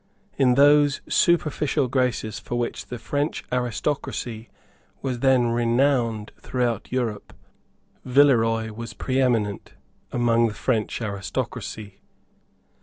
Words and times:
In 0.35 0.55
those 0.55 0.99
superficial 1.07 1.87
graces 1.87 2.39
for 2.39 2.57
which 2.57 2.87
the 2.87 2.97
French 2.97 3.43
aristocracy 3.51 4.49
was 5.03 5.19
then 5.19 5.49
renowned 5.51 6.31
throughout 6.39 6.91
Europe, 6.91 7.33
Villeroy 8.03 8.71
was 8.71 8.95
preeminent 8.95 9.75
among 10.11 10.47
the 10.47 10.55
French 10.55 11.03
aristocracy. 11.03 12.01